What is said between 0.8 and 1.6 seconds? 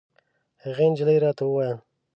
نجلۍ راته